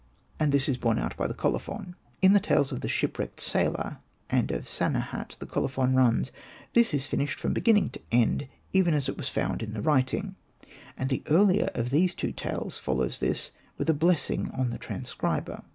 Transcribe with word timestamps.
And 0.39 0.51
this 0.51 0.67
is 0.67 0.77
borne 0.79 0.97
out 0.97 1.15
by 1.15 1.27
the 1.27 1.33
colophon. 1.35 1.93
In 2.23 2.33
the 2.33 2.39
tales 2.39 2.71
of 2.71 2.81
the 2.81 2.87
Shipwrecked 2.89 3.39
Sailor, 3.39 3.99
and 4.31 4.49
of 4.49 4.63
Sanehat, 4.67 5.35
the 5.37 5.45
colophon 5.45 5.93
runs 5.93 6.31
—"This 6.73 6.91
is 6.91 7.05
finished 7.05 7.39
from 7.39 7.53
beginning 7.53 7.91
to 7.91 8.01
end, 8.11 8.47
even 8.73 8.95
as 8.95 9.07
it 9.07 9.15
was 9.19 9.29
found 9.29 9.61
in 9.61 9.73
the 9.73 9.81
writing," 9.83 10.35
and 10.97 11.09
the 11.11 11.21
earlier 11.29 11.69
of 11.75 11.91
these 11.91 12.15
two 12.15 12.31
tales 12.31 12.79
follows 12.79 13.19
this 13.19 13.51
with 13.77 13.91
a 13.91 13.93
blessing 13.93 14.49
on 14.55 14.71
the 14.71 14.79
tran 14.79 15.05
scriber. 15.05 15.63